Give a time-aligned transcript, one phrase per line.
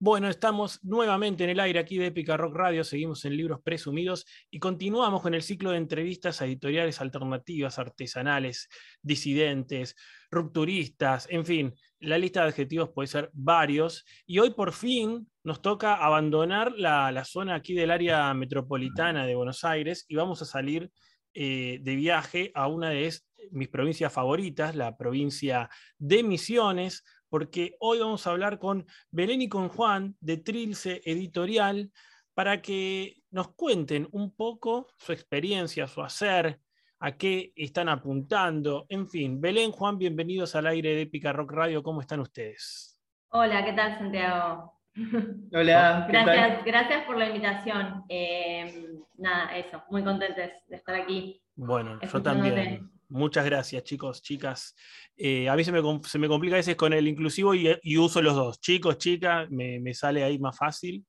[0.00, 4.26] Bueno, estamos nuevamente en el aire aquí de Épica Rock Radio, seguimos en Libros Presumidos
[4.48, 8.68] y continuamos con el ciclo de entrevistas a editoriales alternativas, artesanales,
[9.02, 9.96] disidentes,
[10.30, 14.04] rupturistas, en fin, la lista de adjetivos puede ser varios.
[14.24, 19.64] Y hoy por fin nos toca abandonar la, zona aquí del área metropolitana de Buenos
[19.64, 20.92] Aires y vamos a salir
[21.34, 23.12] eh, de viaje a una de
[23.50, 25.68] mis provincias favoritas, la provincia
[25.98, 31.90] de Misiones, porque hoy vamos a hablar con Belén y con Juan de Trilce Editorial
[32.34, 36.60] para que nos cuenten un poco su experiencia, su hacer,
[37.00, 39.40] a qué están apuntando, en fin.
[39.40, 42.98] Belén, Juan, bienvenidos al aire de Épica Rock Radio, ¿cómo están ustedes?
[43.30, 44.80] Hola, ¿qué tal Santiago?
[45.52, 46.06] Hola.
[46.08, 48.04] Gracias, gracias por la invitación.
[48.08, 51.40] Eh, nada, eso, muy contentes de estar aquí.
[51.54, 52.90] Bueno, yo también.
[53.10, 54.74] Muchas gracias, chicos, chicas.
[55.16, 58.60] Eh, a mí se me, complica a veces con el inclusivo y, uso los dos.
[58.60, 61.04] Chicos, chicas, me, sale ahí más fácil.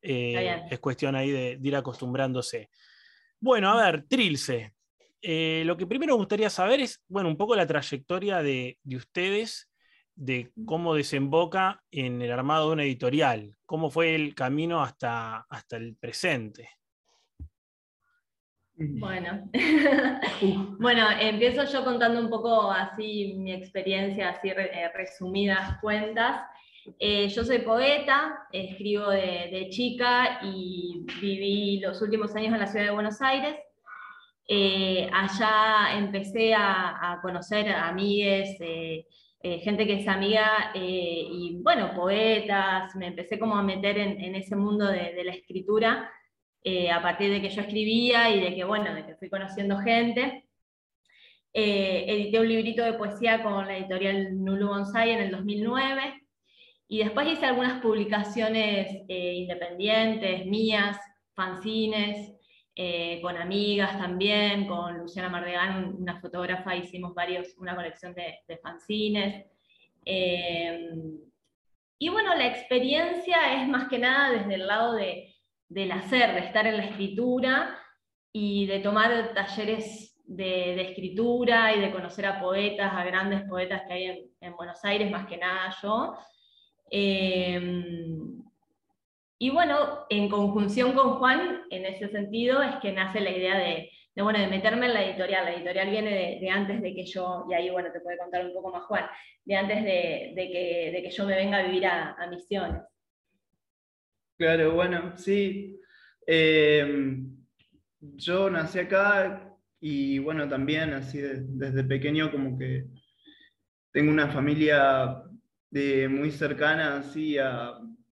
[0.00, 2.70] Eh, es cuestión ahí de, ir acostumbrándose.
[3.40, 4.74] Bueno, a ver, Trilce.
[5.20, 8.96] Eh, lo que primero me gustaría saber es, bueno, un poco la trayectoria de, de,
[8.96, 9.68] ustedes,
[10.14, 15.76] de cómo desemboca en el armado de una editorial, cómo fue el camino hasta, hasta
[15.76, 16.70] el presente.
[18.82, 19.42] Bueno,
[20.78, 26.40] bueno, empiezo yo contando un poco así mi experiencia, así eh, resumidas cuentas.
[26.98, 32.86] Eh, yo soy poeta, escribo de, chica y viví los últimos años en la ciudad
[32.86, 33.56] de Buenos Aires.
[34.48, 38.56] Eh, allá empecé a, conocer amigues,
[39.42, 44.86] gente que es amiga y bueno, poetas, me empecé como a meter en, ese mundo
[44.86, 46.10] de la escritura
[46.62, 49.78] eh, a partir de que yo escribía y de que, bueno, de que fui conociendo
[49.78, 50.44] gente.
[51.52, 56.22] Eh, edité un librito de poesía con la editorial Nulu Bonsai en el 2009
[56.86, 60.98] y después hice algunas publicaciones eh, independientes, mías,
[61.34, 62.36] fanzines,
[63.20, 69.44] con amigas también, con Luciana Mardegan, una fotógrafa, hicimos varios, una colección de, de fanzines.
[71.98, 75.29] y bueno, la experiencia es más que nada desde el lado de,
[75.70, 77.78] del hacer, de estar en la escritura
[78.32, 83.92] y de tomar talleres de, escritura y de conocer a poetas, a grandes poetas que
[83.92, 86.16] hay en, Buenos Aires, más que nada yo.
[86.90, 88.42] Em,
[89.38, 93.90] y bueno, en conjunción con Juan, en ese sentido, es que nace la idea de,
[94.16, 95.44] bueno, de meterme en la editorial.
[95.44, 98.52] La editorial viene de, antes de que yo, y ahí bueno, te puede contar un
[98.52, 99.06] poco más Juan,
[99.44, 102.82] de antes de, que, yo me venga a vivir a Misiones.
[104.40, 105.78] Claro, bueno, sí.
[106.26, 107.22] Eh,
[108.00, 112.86] yo nací acá y bueno, también así desde pequeño como que
[113.92, 115.22] tengo una familia
[115.70, 117.72] de, muy cercana así a,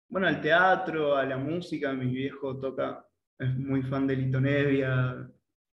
[0.07, 1.91] bueno, al teatro, a la música.
[1.91, 3.05] Mi viejo toca,
[3.37, 5.29] es muy fan de Lito Nevia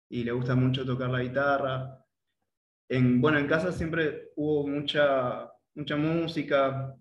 [0.09, 2.06] y le gusta mucho tocar la guitarra.
[2.88, 6.95] En, bueno, en casa siempre hubo mucha, mucha música.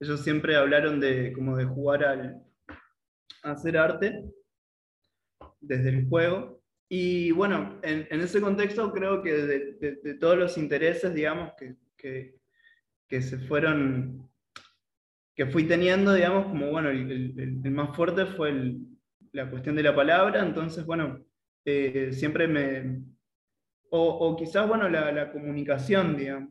[0.00, 2.49] Ellos siempre hablaron de, como de jugar al,
[3.42, 4.24] hacer arte
[5.60, 6.60] desde el juego.
[6.88, 11.76] Y bueno, en, ese contexto creo que de, todos los intereses, digamos, que,
[13.08, 14.28] que, se fueron,
[15.34, 18.74] que fui teniendo, digamos, como bueno, el, más fuerte fue
[19.32, 21.24] la cuestión de la palabra, entonces, bueno,
[21.64, 23.04] eh, siempre me,
[23.90, 26.50] o, quizás, bueno, la, comunicación, digamos.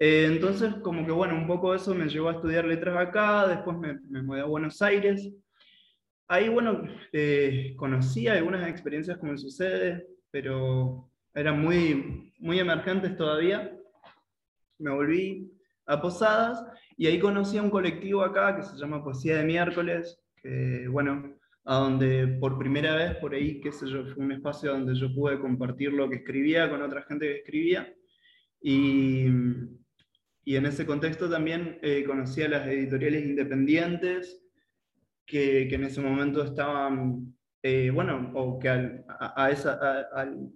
[0.00, 3.76] Eh, entonces, como que, bueno, un poco eso me llevó a estudiar letras acá, después
[3.78, 5.32] me, me mudé a Buenos Aires,
[6.32, 13.78] Ahí, bueno, eh, conocí algunas experiencias como sucede, pero eran muy, muy emergentes todavía.
[14.78, 15.52] Me volví
[15.84, 16.64] a Posadas
[16.96, 21.36] y ahí conocí a un colectivo acá que se llama Poesía de Miércoles, que, bueno,
[21.66, 25.14] a donde por primera vez por ahí, qué sé yo, fue un espacio donde yo
[25.14, 27.94] pude compartir lo que escribía con otra gente que escribía.
[28.62, 29.26] Y,
[30.46, 34.41] y en ese contexto también eh, conocí a las editoriales independientes
[35.26, 39.04] que, en ese momento estaban, eh, bueno, o que al,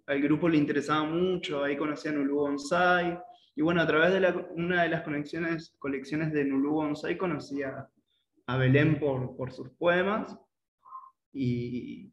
[0.06, 3.18] al, grupo le interesaba mucho, ahí conocían Nulu Bonsai,
[3.54, 7.88] y bueno, a través de una de las conexiones, colecciones de Nulu Bonsai conocí a,
[8.58, 10.36] Belén por, por, sus poemas,
[11.32, 12.12] y,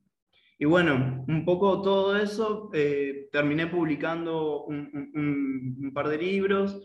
[0.57, 6.81] y, bueno, un poco todo eso, eh, terminé publicando un par de libros,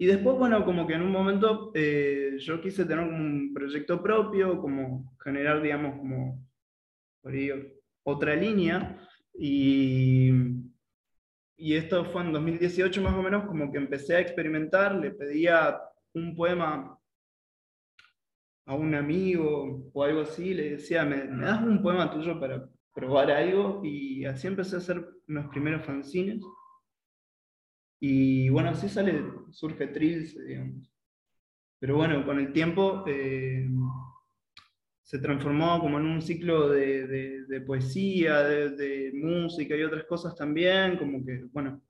[0.00, 4.60] y después, bueno, como que en un momento eh, yo quise tener un proyecto propio,
[4.60, 6.46] como generar, digamos, como
[7.20, 7.32] por
[8.04, 8.96] otra línea.
[9.34, 10.30] Y,
[11.56, 15.80] y esto fue en 2018 más o menos, como que empecé a experimentar, le pedía
[16.14, 16.96] un poema
[18.66, 22.68] a un amigo o algo así, le decía, ¿me, ¿me, das un poema tuyo para
[22.94, 23.80] probar algo?
[23.82, 26.40] Y así empecé a hacer unos primeros fanzines.
[28.00, 30.90] Y bueno, así sale, surge Trilce, digamos.
[31.80, 33.68] Pero bueno, con el tiempo eh,
[35.02, 40.34] se transformó como en un ciclo de, de, poesía, de, de, música y otras cosas
[40.34, 41.80] también, como que, bueno,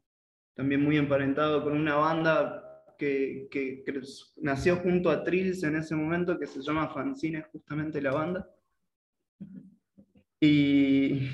[0.55, 2.65] también muy emparentado con una banda
[2.99, 4.01] que, que, que
[4.37, 8.51] nació junto a Trills en ese momento, que se llama Fanzine, justamente la banda.
[10.41, 11.29] Y,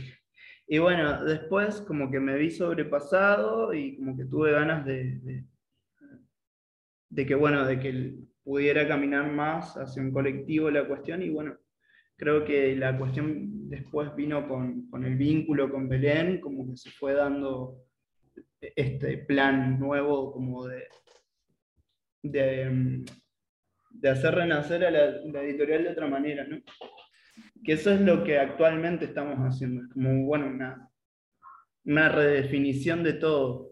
[0.66, 5.44] y bueno, después como que me vi sobrepasado y como que tuve ganas de,
[7.10, 11.56] de, que, bueno, de que pudiera caminar más hacia un colectivo la cuestión y bueno,
[12.16, 16.90] creo que la cuestión después vino con, con, el vínculo con Belén, como que se
[16.90, 17.84] fue dando
[18.60, 20.84] este plan nuevo como de,
[22.22, 23.04] de,
[23.90, 26.58] de hacer renacer a la, editorial de otra manera, ¿no?
[27.64, 30.90] Que eso es lo que actualmente estamos haciendo, como bueno, una,
[31.84, 33.70] una redefinición de todo.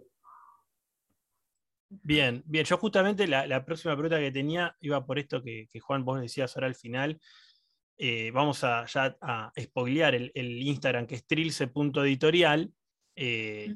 [1.89, 2.65] Bien, bien.
[2.65, 6.21] Yo justamente la, la, próxima pregunta que tenía iba por esto que, que Juan, vos
[6.21, 7.21] decías ahora al final.
[7.99, 12.73] Eh, vamos a ya a spoilear el, el Instagram que es trilce.editorial.
[13.15, 13.75] Eh,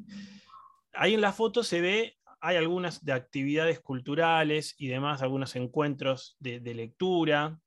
[0.94, 6.36] ahí en la foto se ve, hay algunas de actividades culturales y demás, algunos encuentros
[6.40, 7.60] de, de lectura.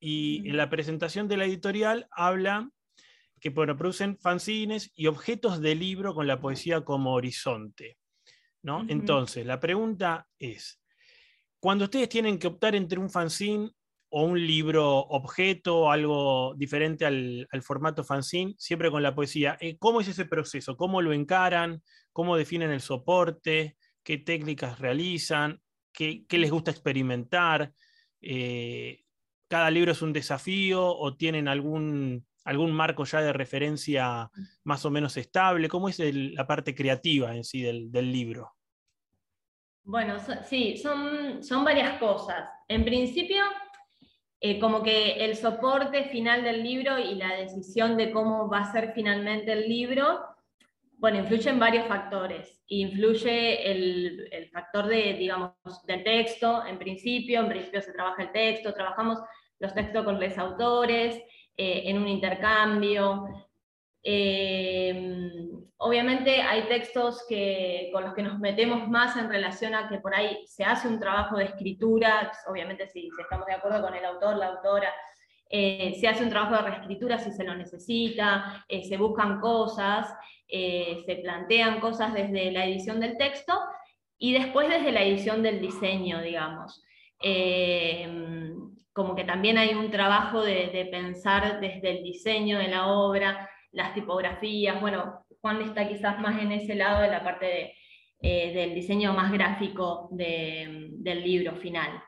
[0.00, 2.70] Y en la presentación de la editorial habla
[3.40, 7.98] que bueno, producen fanzines y objetos de libro con la poesía como horizonte.
[8.62, 8.78] ¿no?
[8.78, 8.92] Uh -huh.
[8.92, 10.80] Entonces, la pregunta es,
[11.60, 13.70] cuando ustedes tienen que optar entre un fanzine
[14.10, 19.76] o un libro objeto, algo diferente al, al, formato fanzine, siempre con la poesía, eh,
[19.78, 20.76] ¿cómo es ese proceso?
[20.76, 21.82] ¿Cómo lo encaran?
[22.12, 23.76] ¿Cómo definen el soporte?
[24.02, 25.60] ¿Qué técnicas realizan?
[25.92, 27.72] ¿Qué, qué les gusta experimentar?
[28.20, 29.04] Eh,
[29.48, 34.30] ¿Cada libro es un desafío o tienen algún, algún marco ya de referencia
[34.64, 35.68] más o menos estable?
[35.68, 38.52] ¿Cómo es la parte creativa en sí del, del libro?
[39.84, 42.46] Bueno, sí, son, son varias cosas.
[42.68, 43.42] En principio,
[44.38, 48.72] eh, como que el soporte final del libro y la decisión de cómo va a
[48.72, 50.20] ser finalmente el libro,
[50.98, 52.62] bueno, influyen varios factores.
[52.66, 55.54] Influye el, el, factor de, digamos,
[55.86, 59.18] del texto, en principio, en principio se trabaja el texto, trabajamos
[59.60, 61.16] los textos con los autores,
[61.56, 63.26] eh, en un intercambio.
[64.02, 69.98] Eh, obviamente hay textos que, con los que nos metemos más en relación a que
[69.98, 74.04] por ahí se hace un trabajo de escritura, obviamente si, estamos de acuerdo con el
[74.04, 74.94] autor, la autora,
[75.50, 80.14] eh, se hace un trabajo de reescritura si se lo necesita, se buscan cosas,
[80.46, 83.58] se plantean cosas desde la edición del texto
[84.18, 86.82] y después desde la edición del diseño, digamos.
[88.92, 93.94] Como que también hay un trabajo de, pensar desde el diseño de la obra, las
[93.94, 97.74] tipografías, bueno, Juan está quizás más en ese lado de la parte
[98.20, 102.02] eh, del diseño más gráfico de, del libro final.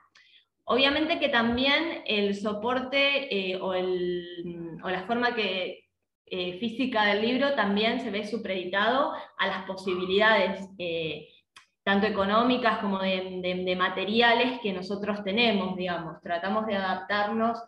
[0.64, 5.84] Obviamente que también el soporte eh, o, la forma que,
[6.26, 11.26] eh, física del libro también se ve supeditado a las posibilidades eh,
[11.90, 16.20] tanto económicas como de, de, de, materiales que nosotros tenemos, digamos.
[16.22, 17.60] Tratamos de adaptarnos.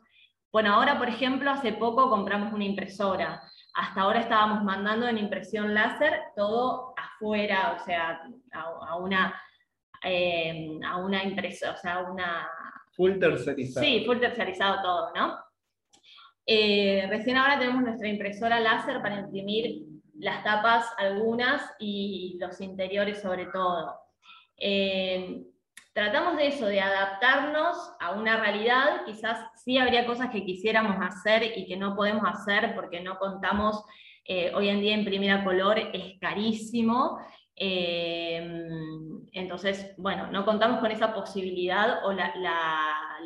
[0.52, 3.42] Bueno, ahora, por ejemplo, hace poco compramos una impresora.
[3.74, 9.34] Hasta ahora estábamos mandando en impresión láser todo afuera, o sea, a, a una,
[10.04, 12.48] eh, a una impresora, o sea, una...
[12.92, 13.84] Full tercerizado.
[13.84, 15.36] Sí, full tercerizado todo, ¿no?
[16.46, 19.82] Eh, recién ahora tenemos nuestra impresora láser para imprimir
[20.14, 24.01] las tapas algunas y los interiores sobre todo.
[24.64, 25.42] Eh,
[25.92, 31.58] tratamos de eso, de adaptarnos a una realidad, quizás sí habría cosas que quisiéramos hacer
[31.58, 33.84] y que no podemos hacer porque no contamos,
[34.24, 37.18] eh, hoy en día imprimir a color es carísimo,
[37.56, 38.40] eh,
[39.32, 42.32] entonces, bueno, no contamos con esa posibilidad o la,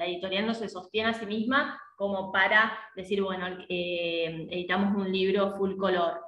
[0.01, 5.77] editorial no se sostiene a sí misma como para decir, bueno, editamos un libro full
[5.77, 6.19] color.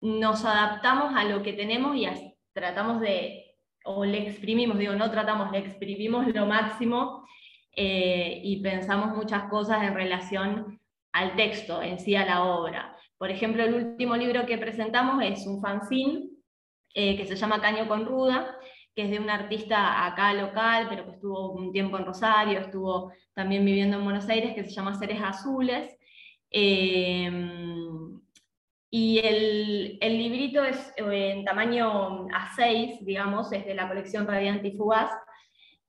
[0.00, 3.50] nos adaptamos a lo que tenemos y a, tratamos de
[3.84, 7.26] o le exprimimos, digo, no tratamos, le exprimimos lo máximo
[7.74, 10.80] eh, y pensamos muchas cosas en relación
[11.12, 12.96] al texto, en sí a la obra.
[13.16, 16.28] Por ejemplo, el último libro que presentamos es un fanzine
[16.94, 18.56] eh, que se llama Caño con Ruda,
[18.94, 23.12] que es de un artista acá local, pero que estuvo un tiempo en Rosario, estuvo
[23.34, 25.96] también viviendo en Buenos Aires, que se llama Seres Azules.
[26.50, 27.30] Eh,
[28.90, 34.76] y el, librito es eh, en tamaño A6, digamos, es de la colección Radiante y
[34.76, 35.10] Fugaz.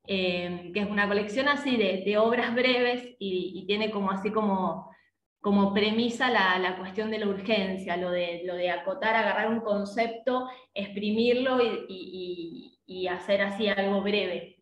[0.05, 4.91] que es una colección así de, obras breves y, tiene como así como,
[5.41, 10.47] como premisa la, cuestión de la urgencia, lo de, lo de acotar, agarrar un concepto,
[10.73, 12.77] exprimirlo y,
[13.09, 14.61] hacer así algo breve.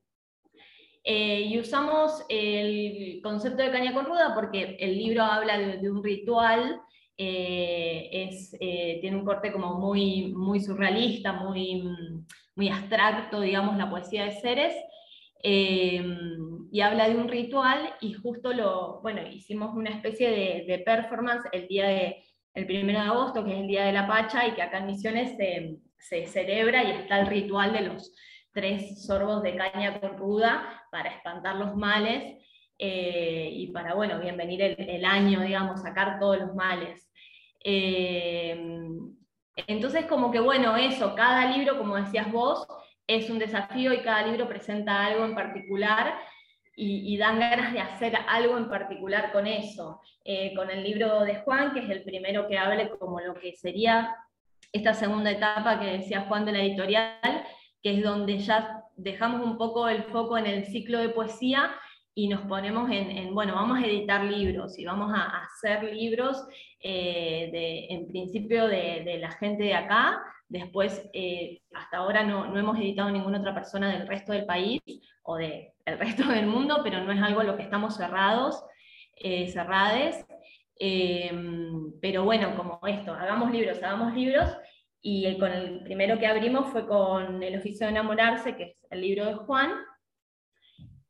[1.03, 6.03] Eh, y usamos el concepto de caña con ruda porque el libro habla de, un
[6.03, 6.81] ritual,
[7.21, 11.83] eh, es, eh, tiene un corte como muy, muy surrealista, muy,
[12.55, 14.73] muy abstracto, digamos, la poesía de seres,
[15.43, 20.29] y habla de un ritual y justo lo, bueno, hicimos una especie
[20.65, 22.23] de, performance el día de,
[22.53, 24.87] el 1 de agosto, que es el Día de la Pacha, y que acá en
[24.87, 28.13] Misiones se, se celebra y está el ritual de los
[28.51, 32.37] tres sorbos de caña con ruda para espantar los males
[32.81, 37.08] eh, y para, bueno, bienvenir el, año, digamos, sacar todos los males.
[37.63, 38.79] Eh,
[39.67, 42.67] entonces, como que, bueno, eso, cada libro, como decías vos,
[43.07, 46.15] es un desafío y cada libro presenta algo en particular
[46.81, 49.99] y, dan ganas de hacer algo en particular con eso.
[50.23, 53.53] Eh, con el libro de Juan, que es el primero que hable como lo que
[53.53, 54.15] sería
[54.71, 57.43] esta segunda etapa que decía Juan de la editorial,
[57.81, 61.71] que es donde ya dejamos un poco el foco en el ciclo de poesía
[62.15, 66.45] y nos ponemos en, bueno, vamos a editar libros y vamos a, hacer libros,
[66.81, 72.59] eh, de, en principio de, la gente de acá, después eh, hasta ahora no, no,
[72.59, 74.81] hemos editado ninguna otra persona del resto del país
[75.23, 78.63] o del resto del mundo, pero no es algo a lo que estamos cerrados,
[79.15, 80.25] eh, cerrades.
[82.01, 84.49] pero bueno, como esto, hagamos libros, hagamos libros
[85.01, 89.01] y con el primero que abrimos fue con El oficio de enamorarse, que es el
[89.01, 89.71] libro de Juan.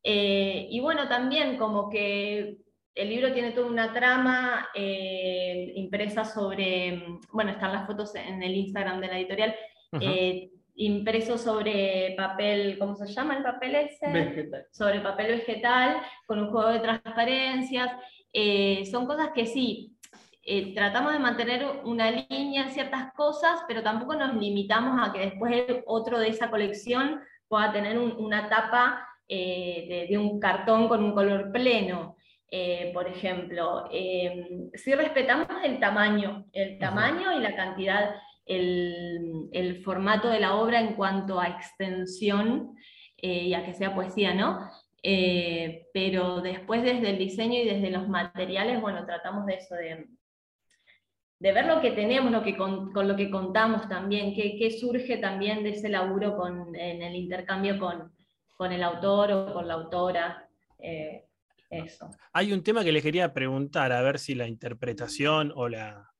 [0.03, 2.57] Eh, y bueno, también como que
[2.95, 8.55] el libro tiene toda una trama eh, impresa sobre, bueno, están las fotos en el
[8.55, 9.55] Instagram de la editorial,
[9.99, 14.07] eh, impreso sobre papel, ¿cómo se llama el papel ese?
[14.11, 14.65] Vegetal.
[14.71, 17.91] Sobre papel vegetal, con un juego de transparencias.
[18.89, 19.97] son cosas que sí,
[20.51, 25.19] eh, tratamos de mantener una línea en ciertas cosas, pero tampoco nos limitamos a que
[25.19, 31.13] después otro de esa colección pueda tener una tapa eh, de, un cartón con un
[31.13, 32.17] color pleno.
[32.51, 33.87] Eh, por ejemplo,
[34.73, 40.81] si respetamos el tamaño, el tamaño y la cantidad, el, el, formato de la obra
[40.81, 42.75] en cuanto a extensión
[43.21, 44.67] y a que sea poesía, ¿no?
[45.93, 50.07] pero después desde el diseño y desde los materiales, bueno, tratamos de eso, de,
[51.39, 55.63] de ver lo que tenemos, lo que con, lo que contamos también, qué, surge también
[55.63, 58.11] de ese laburo con, en el intercambio con,
[58.59, 60.49] con el autor o con la autora.
[60.79, 61.23] Eh,
[61.69, 62.09] eso.
[62.33, 66.11] Hay un tema que les quería preguntar, a ver si la interpretación o la,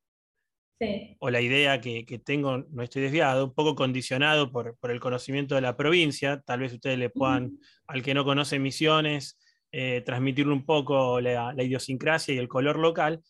[1.20, 5.62] o la idea que, tengo, no estoy desviado, un poco condicionado por, el conocimiento de
[5.62, 9.38] la provincia, tal vez ustedes le puedan, al que no conoce Misiones,
[9.74, 13.22] eh, transmitirle un poco la, la, idiosincrasia y el color local,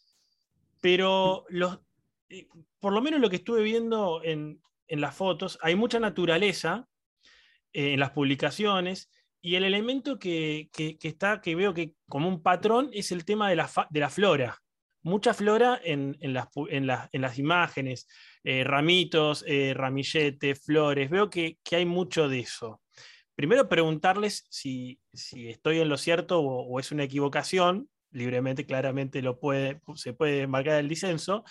[0.81, 1.79] pero los,
[2.29, 2.47] eh,
[2.79, 6.87] por lo menos lo que estuve viendo en, las fotos, hay mucha naturaleza
[7.73, 9.09] eh, en las publicaciones
[9.41, 10.69] y el elemento que,
[11.01, 14.57] está, que veo que como un patrón es el tema de la, de la flora.
[15.01, 16.87] Mucha flora en, las, en
[17.21, 18.05] las, imágenes,
[18.43, 21.09] eh, ramitos, ramilletes, flores.
[21.09, 22.81] Veo que, hay mucho de eso.
[23.33, 29.39] Primero preguntarles si, estoy en lo cierto o, o es una equivocación, libremente, claramente lo
[29.39, 31.43] puede, se puede marcar el disenso,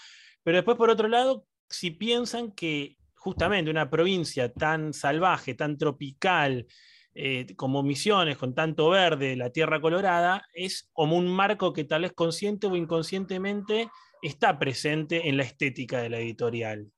[0.43, 6.67] pero después por otro lado, si piensan que justamente una provincia tan salvaje, tan tropical,
[7.15, 12.03] eh, como Misiones, con tanto verde, la tierra colorada, es como un marco que tal
[12.03, 13.89] vez consciente o inconscientemente
[14.23, 16.91] está presente en la estética de la editorial.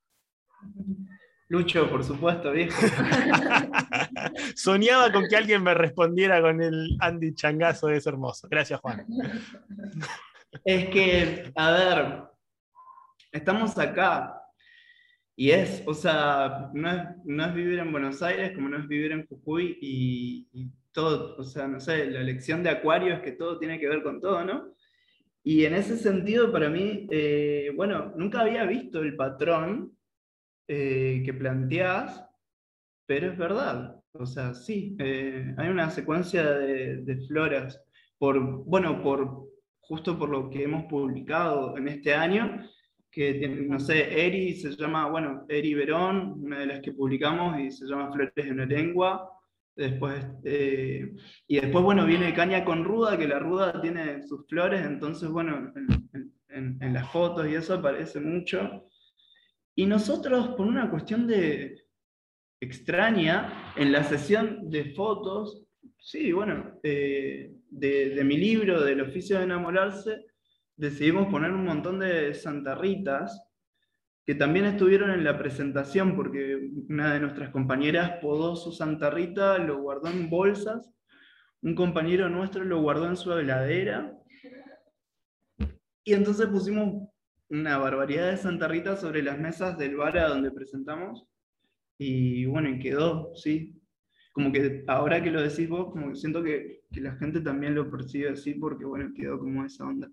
[1.49, 2.81] Lucho, por supuesto, viejo.
[4.55, 8.47] Soñaba con que alguien me respondiera con el Andy Changazo de ese hermoso.
[8.49, 9.05] Gracias, Juan.
[10.65, 12.23] Es que, a ver,
[13.33, 14.40] estamos acá.
[15.41, 19.27] Y es, o sea, no es, vivir en Buenos Aires como no es vivir en
[19.27, 23.81] Jujuy y, todo, o sea, no sé, la lección de Acuario es que todo tiene
[23.81, 24.75] que ver con todo, ¿no?
[25.43, 29.97] Y en ese sentido, para mí, eh, bueno, nunca había visto el patrón
[30.69, 32.23] eh, que planteás,
[33.07, 33.99] pero es verdad.
[34.13, 37.83] O sea, sí, eh, hay una secuencia de, floras,
[38.19, 39.49] por, bueno, por,
[39.81, 42.63] justo por lo que hemos publicado en este año,
[43.11, 47.71] que no sé, Eri se llama, bueno, Eri Verón, una de las que publicamos y
[47.71, 49.29] se llama Flores en la lengua.
[49.75, 51.13] Después, eh,
[51.47, 55.73] y después, bueno, viene Caña con Ruda, que la Ruda tiene sus flores, entonces, bueno,
[56.49, 58.87] en, en las fotos y eso aparece mucho.
[59.75, 61.87] Y nosotros, por una cuestión de
[62.61, 65.67] extraña, en la sesión de fotos
[66.01, 70.25] sí, bueno, eh, de, mi libro, del oficio de enamorarse,
[70.81, 73.47] decidimos poner un montón de santarritas
[74.25, 79.83] que también estuvieron en la presentación, porque una de nuestras compañeras podó su santarrita, lo
[79.83, 80.91] guardó en bolsas,
[81.63, 84.17] un compañero nuestro lo guardó en su heladera,
[86.05, 87.09] y entonces pusimos
[87.51, 91.27] una barbaridad de santarritas sobre las mesas del bar a donde presentamos,
[91.99, 93.79] y bueno, y quedó, sí,
[94.33, 97.91] como que ahora que lo decís vos, como siento que, que, la gente también lo
[97.91, 100.11] percibe así porque, bueno, quedó como esa onda.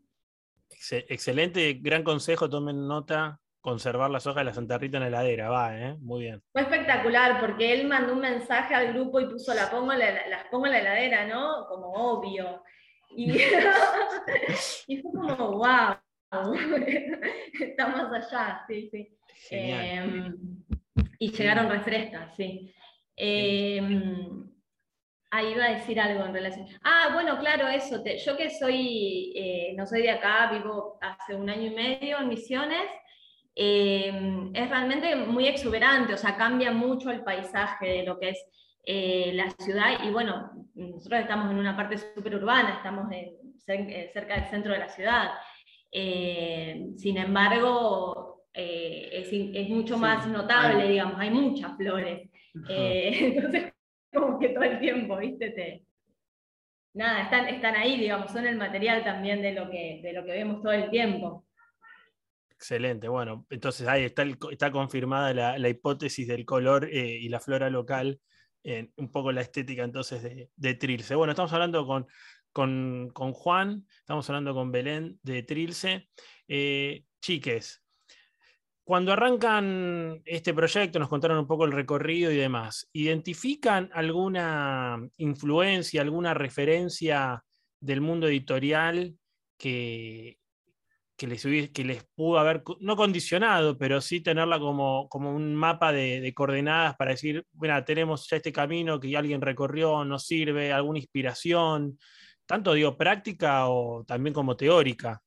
[0.92, 5.50] Excelente, gran consejo, tomen nota, conservar las hojas de la Santa Rita en la heladera,
[5.50, 5.96] va, ¿eh?
[6.00, 6.42] Muy bien.
[6.52, 10.68] Fue espectacular porque él mandó un mensaje al grupo y puso la pongo las pongo
[10.68, 11.66] en la heladera, ¿no?
[11.68, 12.64] Como obvio.
[13.10, 13.32] Y,
[14.88, 15.98] y fue como, wow,
[17.60, 19.18] estamos allá, sí, sí.
[19.52, 20.32] Eh,
[21.20, 22.74] y llegaron refrescas, sí.
[23.16, 24.50] Em,
[25.32, 26.68] ahí iba a decir algo en relación.
[26.84, 28.04] Ah, bueno, claro, eso.
[28.04, 32.30] yo que soy, eh, no soy de acá, vivo hace un año y medio en
[32.30, 32.90] Misiones,
[33.56, 38.46] em, es realmente muy exuberante, o sea, cambia mucho el paisaje de lo que es
[38.86, 40.04] eh, la ciudad.
[40.04, 43.34] Y bueno, nosotros estamos en una parte súper urbana, estamos eh,
[44.14, 45.32] cerca del centro de la ciudad.
[45.92, 52.30] sin embargo, es, es, mucho más notable, digamos, hay muchas flores.
[52.70, 53.74] Entonces,
[54.40, 55.52] que todo el tiempo, ¿viste?
[55.52, 55.84] Te,
[56.94, 60.32] nada, están, están ahí, digamos, son el material también de lo que, de lo que
[60.32, 61.46] vemos todo el tiempo.
[62.50, 67.70] Excelente, bueno, entonces ahí está, está confirmada la, hipótesis del color eh, y la flora
[67.70, 68.20] local,
[68.98, 71.16] un poco la estética entonces de, de Trilce.
[71.16, 72.06] Bueno, estamos hablando con,
[72.52, 76.10] con, con, Juan, estamos hablando con Belén de Trilce.
[76.48, 77.84] Eh, chiques,
[78.88, 86.02] cuando arrancan este proyecto, nos contaron un poco el recorrido y demás, ¿identifican alguna influencia,
[86.02, 87.44] alguna referencia
[87.82, 89.14] del mundo editorial
[89.58, 90.38] que,
[91.18, 95.92] que, les, que les pudo haber, no condicionado, pero sí tenerla como, como un mapa
[95.92, 101.00] de, coordenadas para decir, bueno, tenemos ya este camino que alguien recorrió, nos sirve, alguna
[101.00, 102.00] inspiración,
[102.46, 105.22] tanto digo práctica o también como teórica?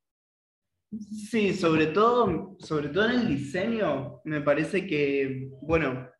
[0.92, 6.11] Sí, sobre todo, sobre todo en el diseño, me parece que, bueno,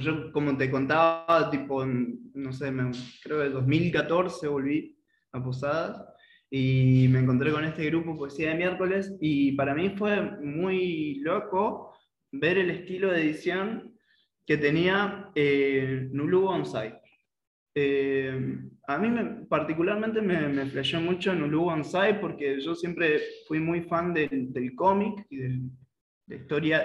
[0.00, 2.72] yo como te contaba, tipo, no sé,
[3.22, 4.96] creo que en 2014 volví
[5.32, 6.00] a Posadas
[6.48, 11.92] y me encontré con este grupo Poesía de Miércoles y para mí fue muy loco
[12.30, 13.98] ver el estilo de edición
[14.46, 17.00] que tenía eh, Nulu Bonsai.
[17.74, 19.08] Eh, a mí
[19.48, 21.70] particularmente me, me flashó mucho en Ulu
[22.20, 25.60] porque yo siempre fui muy fan del, del cómic y de
[26.28, 26.84] la, historia,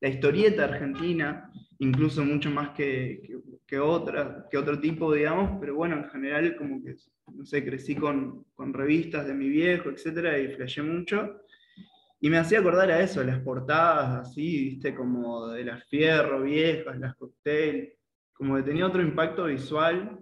[0.00, 3.22] la historieta argentina, incluso mucho más que,
[3.64, 6.96] que, otra, que otro tipo, digamos, pero bueno, en general como que,
[7.32, 11.42] no sé, crecí con, con revistas de mi viejo, etcétera, y flashé mucho.
[12.20, 16.98] Y me hacía acordar a eso, las portadas así, viste, como de las fierro viejas,
[16.98, 17.92] las cocktail,
[18.32, 20.18] como que tenía otro impacto visual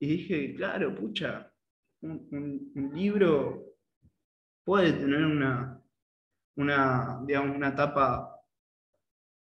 [0.00, 1.52] y dije, claro, pucha,
[2.00, 3.76] un, libro
[4.64, 5.78] puede tener una,
[6.56, 8.40] una, digamos, una tapa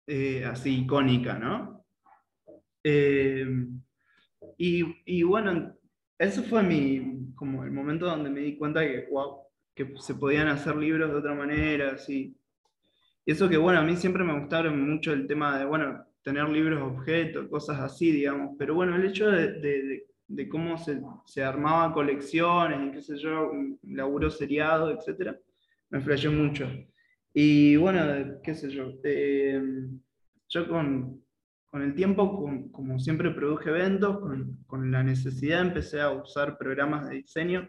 [0.06, 1.84] eh, así icónica, ¿no?
[2.84, 3.48] Eh,
[4.58, 5.76] y, bueno,
[6.20, 9.08] eso fue mi, como el momento donde me di cuenta que,
[9.74, 12.38] que se podían hacer libros de otra manera, así.
[13.26, 16.48] Y eso que, bueno, a mí siempre me gustaron mucho el tema de, bueno, tener
[16.48, 20.12] libros objetos, cosas así, digamos, pero bueno, el hecho de de
[20.49, 25.36] cómo se, se armaban colecciones qué sé yo, un laburo seriado, etc.,
[25.89, 26.67] me flasheó mucho.
[27.33, 29.62] Y bueno, qué sé yo, eh,
[30.49, 31.23] yo con,
[31.65, 37.09] con, el tiempo, como siempre produje eventos, con, con, la necesidad empecé a usar programas
[37.09, 37.67] de diseño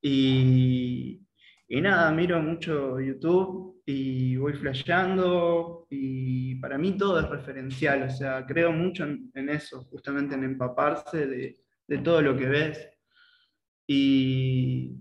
[0.00, 1.20] y,
[1.68, 8.10] y nada, miro mucho YouTube y voy flasheando y para mí todo es referencial, o
[8.10, 12.88] sea, creo mucho en, eso, justamente en empaparse de, de, todo lo que ves.
[13.86, 14.96] Y,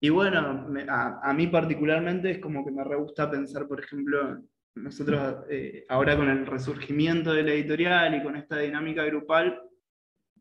[0.00, 4.42] y bueno, a, a, mí particularmente es como que me re gusta pensar, por ejemplo,
[4.74, 9.60] nosotros eh, ahora con el resurgimiento de la editorial y con esta dinámica grupal,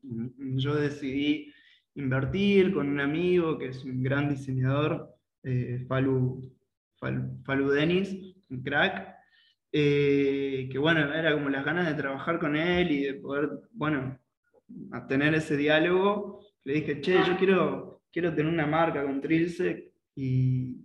[0.02, 1.54] yo decidí
[1.96, 5.13] invertir con un amigo que es un gran diseñador,
[5.44, 6.54] eh, Falu
[7.44, 8.16] Falu Denis,
[8.50, 9.16] un crack,
[9.72, 14.20] eh, que bueno, era como las ganas de trabajar con él y de poder, bueno,
[15.08, 16.42] tener ese diálogo.
[16.64, 20.78] Le dije, che, yo quiero, quiero tener una marca con Trilce y,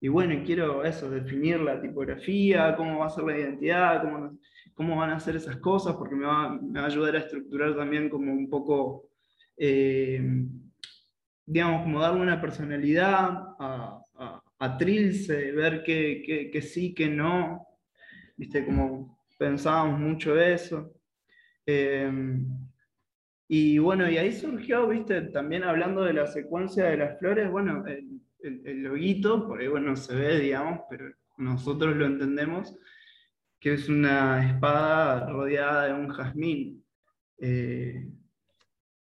[0.00, 4.02] y bueno, quiero eso, definir la tipografía, cómo va a ser la identidad,
[4.74, 8.32] cómo van a ser esas cosas, porque me va, a ayudar a estructurar también como
[8.32, 9.10] un poco,
[9.58, 10.46] eh,
[11.50, 13.96] digamos, como darle una personalidad a,
[14.78, 17.66] Trilce, ver qué, sí, qué no,
[18.36, 20.92] viste, como pensábamos mucho eso.
[21.66, 22.12] Eh,
[23.48, 27.84] y bueno, y ahí surgió, viste, también hablando de la secuencia de las flores, bueno,
[27.86, 32.76] el, el, loguito, por ahí bueno, se ve, digamos, pero nosotros lo entendemos,
[33.58, 36.84] que es una espada rodeada de un jazmín,
[37.38, 38.06] eh,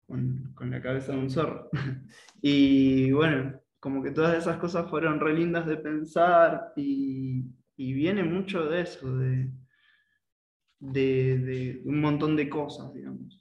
[0.09, 1.69] con, la cabeza de un zorro.
[2.41, 7.45] y bueno, como que todas esas cosas fueron re lindas de pensar y,
[7.77, 9.49] viene mucho de eso, de,
[10.79, 13.39] de un montón de cosas, digamos.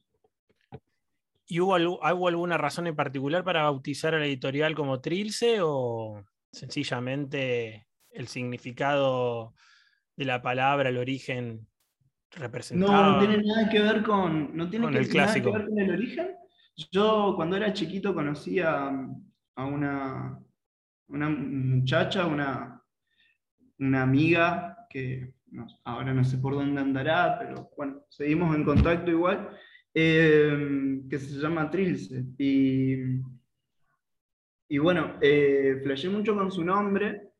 [1.51, 7.87] ¿Y hubo, alguna razón en particular para bautizar a la editorial como Trilce o sencillamente
[8.11, 9.55] el significado
[10.15, 11.67] de la palabra, el origen
[12.33, 12.93] representado?
[12.93, 15.53] No, no tiene nada que ver con, no tiene el clásico.
[15.53, 16.37] Nada que ver con el origen.
[16.93, 18.91] Yo cuando era chiquito conocí a,
[19.57, 20.39] una,
[21.09, 22.83] muchacha, una,
[23.79, 25.33] amiga que
[25.85, 29.49] ahora no sé por dónde andará, pero bueno, seguimos en contacto igual
[30.01, 32.25] Em, que se llama Trilce.
[32.39, 33.21] Y,
[34.69, 37.33] y bueno, eh, mucho con su nombre.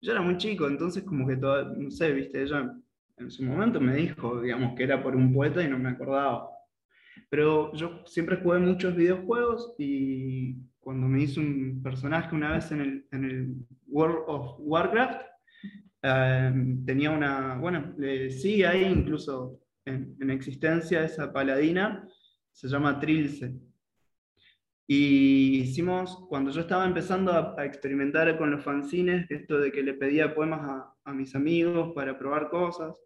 [0.00, 2.72] Yo era muy chico, entonces como que todo, no sé, viste, ella
[3.16, 6.48] en su momento me dijo, digamos, que era por un poeta y no me acordaba.
[7.30, 12.80] Pero yo siempre jugué muchos videojuegos y cuando me hice un personaje una vez en
[12.80, 13.54] el, en el
[13.86, 15.22] World of Warcraft,
[16.02, 17.94] em, tenía una, bueno,
[18.30, 22.08] sí, ahí incluso en, existencia, esa paladina,
[22.52, 23.54] se llama Trilce.
[24.86, 29.94] Y hicimos, cuando yo estaba empezando a, experimentar con los fanzines, esto de que le
[29.94, 30.60] pedía poemas
[31.04, 32.98] a, mis amigos para probar cosas,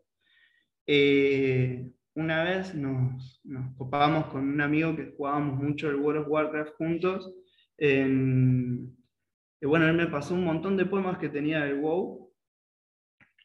[0.87, 6.29] eh, una vez nos, nos copamos con un amigo que jugábamos mucho el World of
[6.29, 7.33] Warcraft juntos.
[7.79, 12.33] y bueno, él me pasó un montón de poemas que tenía del WoW.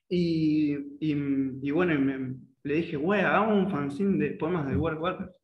[0.09, 1.15] Y, y,
[1.61, 5.35] y bueno, me, le dije, güey, hagamos un fanzine de poemas de World Warcraft.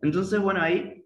[0.00, 1.04] Entonces, bueno, ahí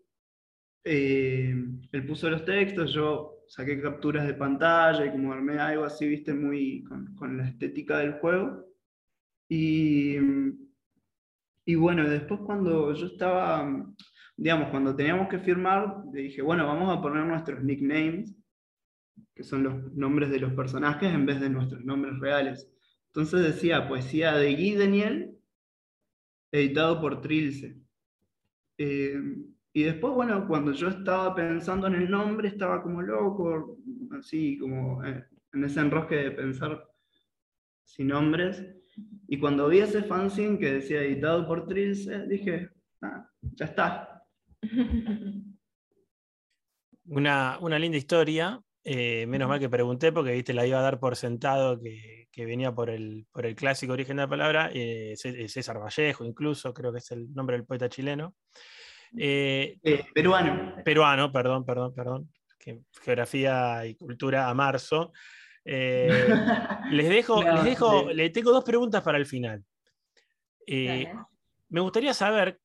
[0.85, 1.55] eh,
[1.93, 6.33] él puso los textos, yo saqué capturas de pantalla y como armé algo así, viste,
[6.35, 8.65] muy con, la estética del juego.
[9.49, 10.17] Y,
[11.69, 13.85] y bueno, después cuando yo estaba,
[14.37, 18.37] digamos, cuando teníamos que firmar, dije, bueno, vamos a poner nuestros nicknames,
[19.35, 22.71] que son los nombres de los personajes en vez de nuestros nombres reales.
[23.09, 25.37] Entonces decía poesía de Guy Daniel,
[26.53, 27.77] editado por Trilce.
[28.79, 29.21] Eh,
[29.73, 33.77] y después, bueno, cuando yo estaba pensando en el nombre, estaba como loco,
[34.17, 36.89] así como eh, en ese enrosque de pensar
[37.83, 38.65] sin nombres.
[39.29, 42.71] Y cuando vi ese fanzine que decía editado por Trilce, dije,
[43.03, 44.23] ah, ya está.
[47.09, 48.61] Una, una linda historia.
[48.83, 52.73] Eh, menos mal que pregunté porque viste, la iba a dar por sentado que, venía
[52.73, 56.99] por el, por el clásico origen de la palabra, eh, César Vallejo, incluso, creo que
[56.99, 58.35] es el nombre del poeta chileno.
[59.17, 59.79] Eh,
[60.15, 60.77] peruano.
[60.85, 62.31] Peruano, perdón, perdón, perdón.
[63.03, 65.13] geografía y cultura a marzo.
[66.91, 69.65] les dejo, les dejo, le tengo dos preguntas para el final.
[70.67, 72.61] me gustaría saber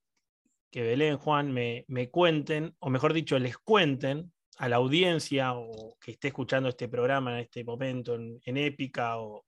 [0.72, 5.98] que Belén, Juan, me, me cuenten, o mejor dicho, les cuenten a la audiencia o
[6.00, 9.44] que esté escuchando este programa en este momento en, Épica o,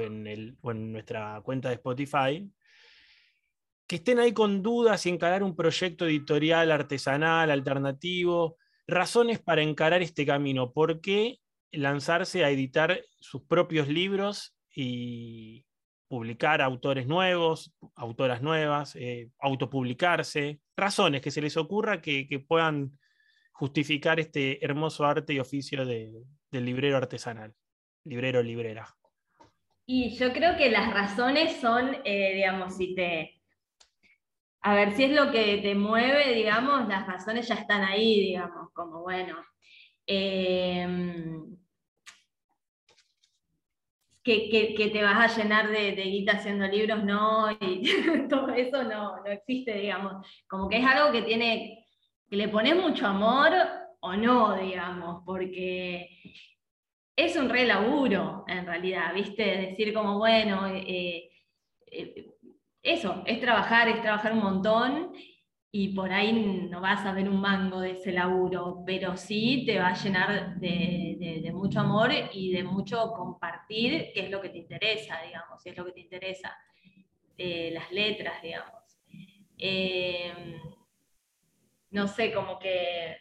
[0.00, 2.50] en el, en nuestra cuenta de Spotify,
[3.86, 8.56] que estén ahí con dudas y encarar un proyecto editorial artesanal, alternativo,
[8.86, 11.38] razones para encarar este camino, por qué
[11.76, 15.64] lanzarse a editar sus propios libros y
[16.08, 22.98] publicar autores nuevos, autoras nuevas, eh, autopublicarse, razones que se les ocurra que, puedan
[23.52, 27.54] justificar este hermoso arte y oficio del librero artesanal,
[28.04, 28.86] librero librera?
[29.86, 33.40] Y yo creo que las razones son, eh, digamos, si te...
[34.62, 38.72] A ver, si es lo que te mueve, digamos, las razones ya están ahí, digamos,
[38.72, 39.36] como bueno.
[40.06, 41.56] Em,
[44.26, 47.82] que, te vas a llenar de, de, guita haciendo libros, no, y
[48.28, 50.26] todo eso no, no existe, digamos.
[50.48, 51.86] Como que es algo que tiene
[52.28, 53.52] que le pones mucho amor
[54.00, 56.08] o no, digamos, porque
[57.14, 59.44] es un re laburo en realidad, ¿viste?
[59.44, 61.30] Decir como, bueno, eh,
[61.86, 62.34] eh,
[62.82, 65.12] eso, es trabajar, es trabajar un montón
[65.78, 66.32] y por ahí
[66.70, 70.58] no vas a ver un mango de ese laburo, pero sí te va a llenar
[70.58, 75.62] de, de, mucho amor y de mucho compartir, que es lo que te interesa, digamos,
[75.62, 76.56] si es lo que te interesa.
[77.36, 78.98] eh, las letras, digamos.
[79.58, 80.58] Em,
[81.90, 83.18] no sé, como que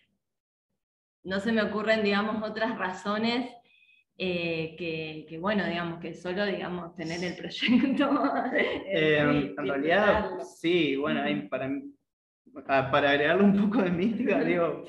[1.24, 3.52] no se me ocurren, digamos, otras razones
[4.18, 4.78] eh,
[5.28, 8.10] que, bueno, digamos, que solo, digamos, tener el proyecto.
[8.88, 11.72] en realidad, sí, bueno, para, ah,
[12.64, 14.86] para agregarle un poco de mística, digo,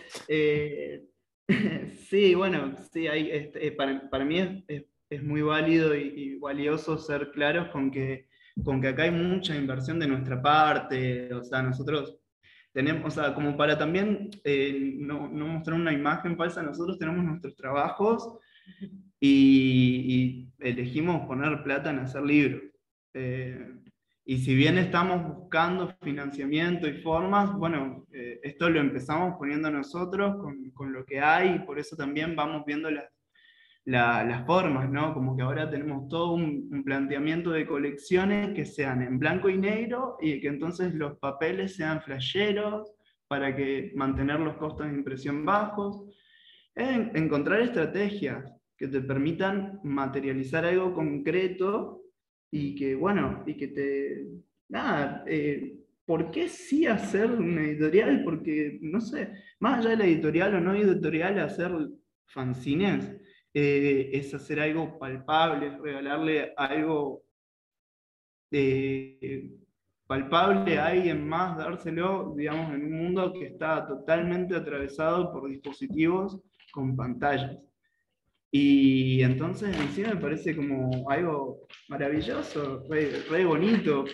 [2.08, 7.30] sí, bueno, sí, hay, este, para, para, mí es, es, muy válido y, valioso ser
[7.32, 8.28] claros con que,
[8.64, 12.18] con que acá hay mucha inversión de nuestra parte, o sea, nosotros
[12.72, 17.24] tenemos, o sea, como para también eh, no, no, mostrar una imagen falsa, nosotros tenemos
[17.24, 18.38] nuestros trabajos
[19.20, 22.62] y, elegimos poner plata en hacer libros.
[23.14, 23.76] Eh,
[24.28, 30.38] y si bien estamos buscando financiamiento y formas, bueno, eh, esto lo empezamos poniendo nosotros
[30.42, 33.04] con, con, lo que hay y por eso también vamos viendo las,
[33.84, 35.14] las formas, ¿no?
[35.14, 40.16] Como que ahora tenemos todo un, planteamiento de colecciones que sean en blanco y negro
[40.20, 42.92] y que entonces los papeles sean flasheros
[43.28, 46.04] para que mantener los costos de impresión bajos.
[46.74, 48.44] encontrar estrategias
[48.76, 52.02] que te permitan materializar algo concreto
[52.50, 54.28] y que, bueno, y que te...
[54.68, 58.22] Nada, eh, ¿por qué sí hacer una editorial?
[58.24, 61.72] Porque, no sé, más allá de la editorial o no editorial, hacer
[62.26, 63.12] fanzines
[63.54, 67.22] eh, es hacer algo palpable, regalarle algo
[68.50, 69.50] eh,
[70.06, 76.40] palpable a alguien más, dárselo, digamos, en un mundo que está totalmente atravesado por dispositivos
[76.72, 77.58] con pantallas.
[78.50, 84.04] Y entonces en sí me parece como algo maravilloso, re, bonito.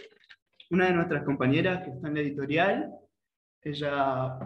[0.71, 2.90] Una de nuestras compañeras que está en la editorial,
[3.62, 4.38] ella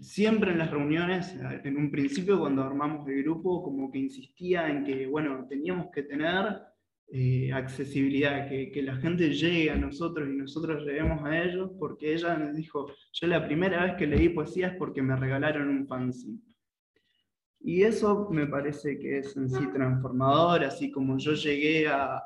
[0.00, 4.84] siempre en las reuniones, en un principio cuando armamos el grupo, como que insistía en
[4.84, 6.58] que, bueno, teníamos que tener
[7.12, 12.14] eh, accesibilidad, que, que, la gente llegue a nosotros y nosotros lleguemos a ellos, porque
[12.14, 15.86] ella nos dijo, yo la primera vez que leí poesía es porque me regalaron un
[15.86, 16.40] fanzine.
[17.66, 22.24] Y eso me parece que es en sí transformador, así como yo llegué a,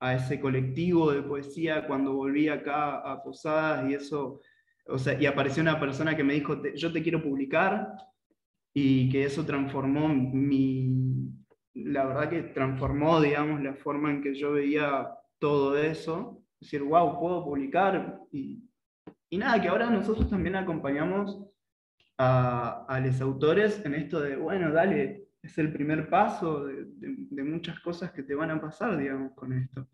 [0.00, 4.40] a, ese colectivo de poesía cuando volví acá a Posadas y eso,
[4.86, 7.92] o sea, y apareció una persona que me dijo, yo te quiero publicar,
[8.72, 11.32] y que eso transformó mi,
[11.72, 15.08] la verdad que transformó, digamos, la forma en que yo veía
[15.40, 18.62] todo eso, decir, wow, puedo publicar, y,
[19.28, 21.44] y nada, que ahora nosotros también acompañamos
[22.18, 28.12] a, los autores en esto de, bueno, dale, es el primer paso de, muchas cosas
[28.12, 29.88] que te van a pasar, digamos, con esto.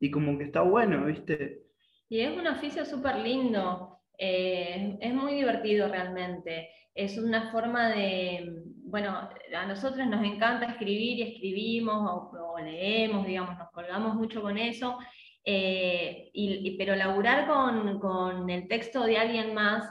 [0.00, 1.62] Y como que está bueno, ¿viste?
[2.08, 6.68] Y es un oficio súper lindo, eh, es muy divertido realmente.
[6.94, 13.58] Es una forma de, bueno, a nosotros nos encanta escribir y escribimos o, leemos, digamos,
[13.58, 14.96] nos colgamos mucho con eso,
[15.44, 19.90] eh, y, pero laburar con, con el texto de alguien más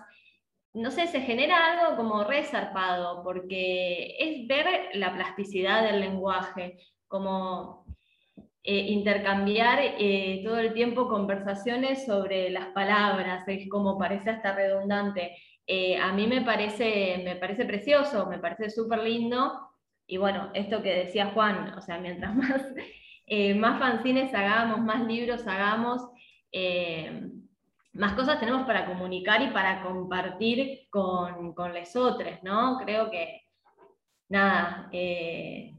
[0.74, 7.86] no sé, se genera algo como resarpado, porque es ver la plasticidad del lenguaje, como
[8.64, 15.38] eh, intercambiar eh, todo el tiempo conversaciones sobre las palabras, es como parece hasta redundante.
[15.68, 19.70] Eh, a mí me parece, me parece precioso, me parece súper lindo,
[20.08, 22.64] y bueno, esto que decía Juan, o sea, mientras más,
[23.56, 26.02] más fanzines hagamos, más libros hagamos,
[27.94, 32.80] más cosas tenemos para comunicar y para compartir con, con les otros, ¿no?
[32.84, 33.44] Creo que,
[34.30, 35.74] nada, eh,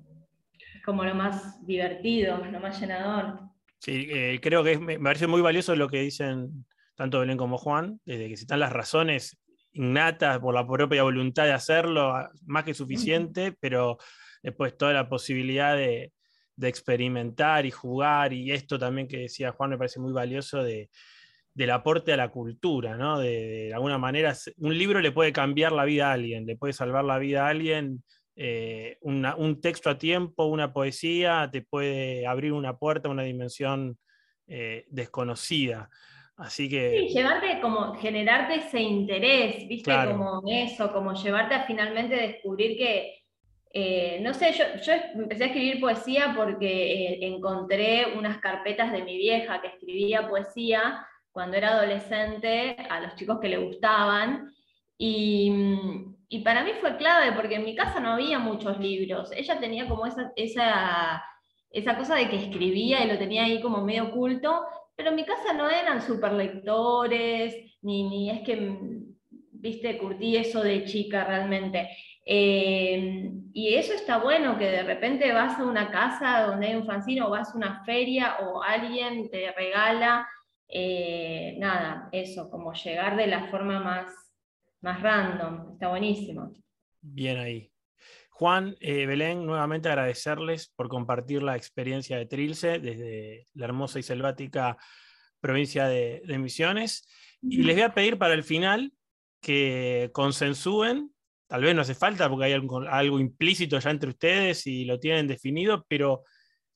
[0.84, 3.40] como lo más divertido, lo más llenador.
[3.80, 8.00] Sí, eh, creo que me parece muy valioso lo que dicen tanto Belén como Juan,
[8.04, 9.36] desde que si están las razones
[9.72, 12.14] innatas por la propia voluntad de hacerlo,
[12.46, 13.98] más que suficiente, pero
[14.40, 16.12] después toda la posibilidad de,
[16.54, 20.90] de experimentar y jugar, y esto también que decía Juan me parece muy valioso de,
[21.54, 23.20] del aporte a la cultura, ¿no?
[23.20, 27.04] De, alguna manera, un libro le puede cambiar la vida a alguien, le puede salvar
[27.04, 28.02] la vida a alguien,
[28.36, 33.96] eh, un texto a tiempo, una poesía, te puede abrir una puerta a una dimensión
[34.48, 35.88] eh, desconocida.
[36.36, 37.06] Así que...
[37.06, 43.22] Sí, llevarte como, generarte ese interés, viste, como eso, como llevarte a finalmente descubrir que,
[43.72, 49.16] eh, no sé, yo, yo, empecé a escribir poesía porque encontré unas carpetas de mi
[49.16, 54.54] vieja que escribía poesía cuando era adolescente a los chicos que le gustaban.
[54.96, 55.52] Y,
[56.44, 59.30] para mí fue clave porque en mi casa no había muchos libros.
[59.32, 64.04] Ella tenía como esa, esa, cosa de que escribía y lo tenía ahí como medio
[64.04, 64.64] oculto,
[64.96, 68.76] pero en mi casa no eran super lectores, ni, ni es que,
[69.50, 71.88] viste, curtí eso de chica realmente.
[72.26, 76.86] Eh, y eso está bueno, que de repente vas a una casa donde hay un
[76.86, 80.28] fanzine o vas a una feria o alguien te regala,
[80.68, 84.12] eh, nada, eso, como llegar de la forma más,
[84.80, 86.52] más random, está buenísimo.
[87.00, 87.70] Bien ahí.
[88.30, 94.02] Juan, eh, Belén, nuevamente agradecerles por compartir la experiencia de Trilce desde la hermosa y
[94.02, 94.76] selvática
[95.40, 97.06] provincia de, de Misiones.
[97.42, 98.92] Y les voy a pedir para el final
[99.40, 101.14] que consensúen
[101.46, 105.28] Tal vez no hace falta porque hay algo, implícito ya entre ustedes y lo tienen
[105.28, 106.24] definido, pero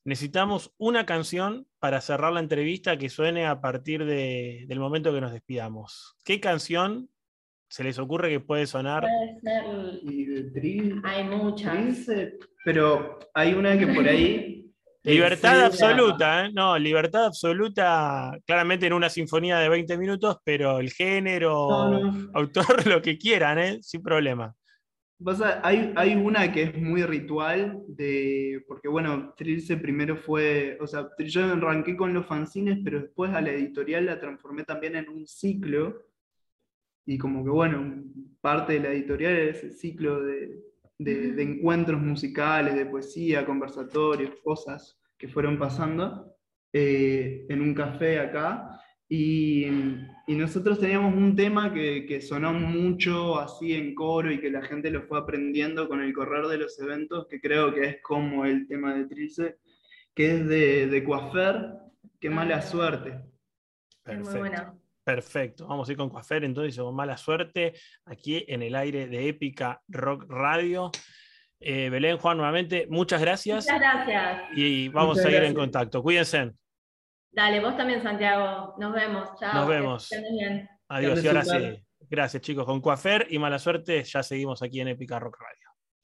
[0.09, 5.33] necesitamos una canción para cerrar la entrevista que suene a partir del momento que nos
[5.33, 6.17] despidamos.
[6.25, 7.11] ¿Qué canción
[7.69, 9.03] se les ocurre que puede sonar?
[9.03, 11.01] Puede ser.
[11.05, 12.07] hay muchas.
[12.65, 14.55] pero hay una que por ahí
[15.05, 16.51] Libertad absoluta, ¿eh?
[16.53, 21.71] No, libertad absoluta, claramente en una sinfonía de 20 minutos, pero el género,
[22.35, 23.79] autor, lo que quieran, ¿eh?
[23.81, 24.55] Sin problema.
[25.63, 31.09] Hay, hay, una que es muy ritual, de, porque bueno, Trilce primero fue, o sea,
[31.19, 35.27] yo arranqué con los fanzines, pero después a la editorial la transformé también en un
[35.27, 36.03] ciclo,
[37.05, 38.05] y como que bueno,
[38.41, 40.61] parte de la editorial es el ciclo de,
[40.99, 46.37] de, encuentros musicales, de poesía, conversatorios, cosas que fueron pasando
[46.73, 48.81] eh, en un café acá.
[49.11, 49.65] Y,
[50.27, 54.61] y, nosotros teníamos un tema que, que, sonó mucho así en coro y que la
[54.61, 58.45] gente lo fue aprendiendo con el correr de los eventos, que creo que es como
[58.45, 59.57] el tema de Trilce,
[60.15, 61.71] que es de, de Coafer,
[62.21, 63.21] Qué mala suerte.
[64.03, 64.75] Perfecto.
[65.05, 67.73] Perfecto, vamos a ir con Coafer entonces con mala suerte
[68.05, 70.91] aquí en el aire de Épica Rock Radio.
[71.61, 73.65] Eh, Belén, Juan, nuevamente, muchas gracias.
[73.65, 74.43] Muchas gracias.
[74.55, 76.03] Y vamos a seguir en contacto.
[76.03, 76.53] Cuídense.
[77.31, 78.75] Dale, vos también, Santiago.
[78.79, 79.29] Nos vemos.
[79.39, 79.55] Chao.
[79.55, 80.11] Nos vemos.
[80.89, 81.23] Adiós.
[81.23, 81.85] Y ahora sí.
[82.11, 82.65] Gracias, chicos.
[82.65, 85.68] Con Coafer y mala suerte, ya seguimos aquí en Épica Rock Radio.